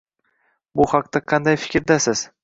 Bu 0.79 0.87
haqda 0.93 1.21
qanday 1.33 1.59
fikrdasiz? 1.65 2.25